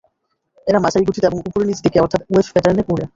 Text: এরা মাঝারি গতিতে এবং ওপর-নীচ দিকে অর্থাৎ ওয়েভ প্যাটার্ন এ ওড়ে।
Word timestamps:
এরা 0.67 0.79
মাঝারি 0.79 1.03
গতিতে 1.05 1.27
এবং 1.27 1.39
ওপর-নীচ 1.41 1.79
দিকে 1.81 1.97
অর্থাৎ 1.99 2.21
ওয়েভ 2.23 2.47
প্যাটার্ন 2.53 2.77
এ 2.79 2.83
ওড়ে। 2.89 3.05